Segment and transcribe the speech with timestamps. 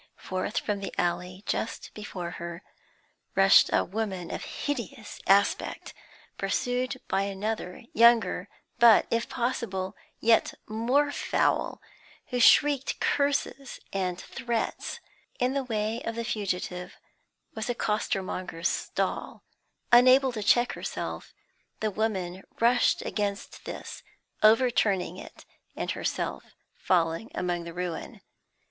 [0.17, 2.63] Forth from the alley, just before her,
[3.35, 5.93] rushed a woman of hideous aspect,
[6.39, 11.79] pursued by another, younger, but, if possible, yet more foul,
[12.29, 14.99] who shrieked curses and threats.
[15.37, 16.97] In the way of the fugitive
[17.53, 19.43] was a costermonger's stall;
[19.91, 21.31] unable to check herself,
[21.79, 24.01] the woman rushed against this,
[24.41, 25.45] overturning it,
[25.75, 28.21] and herself falling among the ruin.